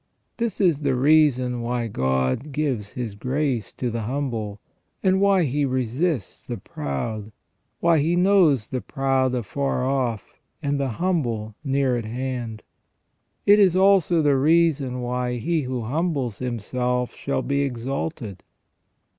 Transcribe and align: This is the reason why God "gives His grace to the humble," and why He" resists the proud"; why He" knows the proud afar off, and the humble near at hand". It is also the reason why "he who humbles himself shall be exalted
This 0.37 0.59
is 0.59 0.79
the 0.79 0.95
reason 0.95 1.61
why 1.61 1.87
God 1.87 2.51
"gives 2.51 2.93
His 2.93 3.13
grace 3.13 3.71
to 3.73 3.91
the 3.91 4.01
humble," 4.01 4.59
and 5.03 5.21
why 5.21 5.43
He" 5.43 5.63
resists 5.65 6.43
the 6.43 6.57
proud"; 6.57 7.31
why 7.81 7.99
He" 7.99 8.15
knows 8.15 8.69
the 8.69 8.81
proud 8.81 9.35
afar 9.35 9.85
off, 9.85 10.39
and 10.59 10.79
the 10.79 10.87
humble 10.97 11.53
near 11.63 11.95
at 11.95 12.05
hand". 12.05 12.63
It 13.45 13.59
is 13.59 13.75
also 13.75 14.23
the 14.23 14.37
reason 14.37 15.01
why 15.01 15.37
"he 15.37 15.61
who 15.61 15.81
humbles 15.83 16.39
himself 16.39 17.13
shall 17.13 17.43
be 17.43 17.61
exalted 17.61 18.41